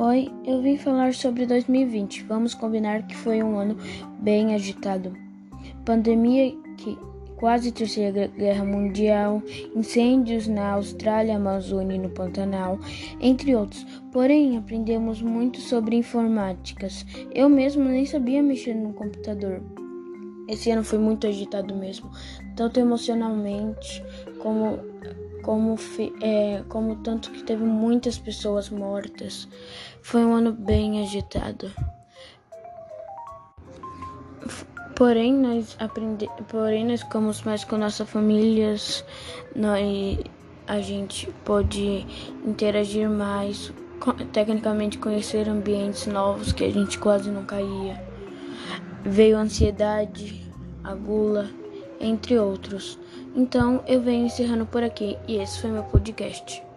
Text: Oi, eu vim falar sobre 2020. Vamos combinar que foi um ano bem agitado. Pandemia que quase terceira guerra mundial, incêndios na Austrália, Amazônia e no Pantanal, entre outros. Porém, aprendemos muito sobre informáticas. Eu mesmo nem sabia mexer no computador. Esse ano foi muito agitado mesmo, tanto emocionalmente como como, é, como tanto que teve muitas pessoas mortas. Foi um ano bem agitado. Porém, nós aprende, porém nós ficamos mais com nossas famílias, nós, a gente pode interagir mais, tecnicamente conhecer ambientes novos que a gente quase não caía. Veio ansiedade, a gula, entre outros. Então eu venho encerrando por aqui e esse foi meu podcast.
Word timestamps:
Oi, 0.00 0.30
eu 0.46 0.62
vim 0.62 0.76
falar 0.76 1.12
sobre 1.12 1.44
2020. 1.44 2.22
Vamos 2.22 2.54
combinar 2.54 3.04
que 3.08 3.16
foi 3.16 3.42
um 3.42 3.58
ano 3.58 3.76
bem 4.20 4.54
agitado. 4.54 5.12
Pandemia 5.84 6.54
que 6.76 6.96
quase 7.34 7.72
terceira 7.72 8.28
guerra 8.28 8.64
mundial, 8.64 9.42
incêndios 9.74 10.46
na 10.46 10.74
Austrália, 10.74 11.34
Amazônia 11.34 11.96
e 11.96 11.98
no 11.98 12.10
Pantanal, 12.10 12.78
entre 13.20 13.56
outros. 13.56 13.84
Porém, 14.12 14.56
aprendemos 14.56 15.20
muito 15.20 15.60
sobre 15.60 15.96
informáticas. 15.96 17.04
Eu 17.34 17.48
mesmo 17.48 17.82
nem 17.82 18.06
sabia 18.06 18.40
mexer 18.40 18.74
no 18.74 18.92
computador. 18.92 19.60
Esse 20.48 20.70
ano 20.70 20.82
foi 20.82 20.98
muito 20.98 21.26
agitado 21.26 21.74
mesmo, 21.74 22.10
tanto 22.56 22.80
emocionalmente 22.80 24.02
como 24.38 24.78
como, 25.48 25.76
é, 26.20 26.62
como 26.68 26.96
tanto 26.96 27.30
que 27.30 27.42
teve 27.42 27.64
muitas 27.64 28.18
pessoas 28.18 28.68
mortas. 28.68 29.48
Foi 30.02 30.22
um 30.22 30.34
ano 30.34 30.52
bem 30.52 31.02
agitado. 31.02 31.72
Porém, 34.94 35.32
nós 35.32 35.76
aprende, 35.78 36.28
porém 36.48 36.84
nós 36.84 37.00
ficamos 37.00 37.42
mais 37.44 37.64
com 37.64 37.78
nossas 37.78 38.10
famílias, 38.10 39.04
nós, 39.56 40.18
a 40.66 40.80
gente 40.80 41.30
pode 41.44 42.04
interagir 42.44 43.08
mais, 43.08 43.72
tecnicamente 44.32 44.98
conhecer 44.98 45.48
ambientes 45.48 46.06
novos 46.08 46.52
que 46.52 46.64
a 46.64 46.70
gente 46.70 46.98
quase 46.98 47.30
não 47.30 47.44
caía. 47.44 48.17
Veio 49.04 49.38
ansiedade, 49.38 50.44
a 50.84 50.94
gula, 50.94 51.48
entre 52.00 52.38
outros. 52.38 52.98
Então 53.34 53.82
eu 53.86 54.00
venho 54.00 54.26
encerrando 54.26 54.66
por 54.66 54.82
aqui 54.82 55.16
e 55.26 55.36
esse 55.36 55.60
foi 55.60 55.70
meu 55.70 55.84
podcast. 55.84 56.67